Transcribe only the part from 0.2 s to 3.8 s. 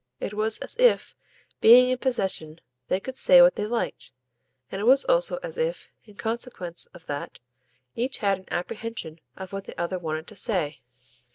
was as if, being in possession, they could say what they